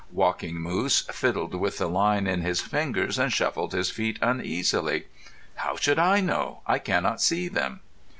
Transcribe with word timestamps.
Walking 0.11 0.55
Moose 0.55 1.01
fiddled 1.11 1.53
with 1.53 1.77
the 1.77 1.87
line 1.87 2.25
in 2.25 2.41
his 2.41 2.59
fingers 2.59 3.19
and 3.19 3.31
shuffled 3.31 3.73
his 3.73 3.91
feet 3.91 4.17
uneasily. 4.19 5.05
"How 5.57 5.75
should 5.75 5.99
I 5.99 6.21
know? 6.21 6.61
I 6.65 6.79
cannot 6.79 7.21
see 7.21 7.47
them." 7.47 7.81